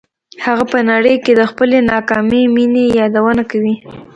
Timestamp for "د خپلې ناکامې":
1.35-2.41